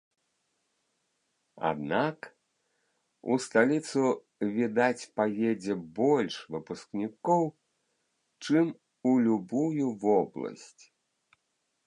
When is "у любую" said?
9.11-9.87